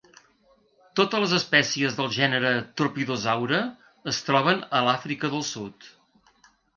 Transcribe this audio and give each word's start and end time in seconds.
Totes 0.99 1.19
les 1.23 1.33
espècies 1.39 1.97
del 1.99 2.07
gènere 2.15 2.53
"Tropidosaura" 2.81 3.59
es 4.13 4.23
troben 4.31 4.65
a 4.79 4.81
Àfrica 4.95 5.31
del 5.35 5.45
Sud. 5.51 5.87